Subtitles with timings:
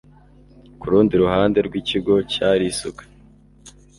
[0.79, 3.03] ku rundi ruhande rw'ikigo cyari isuka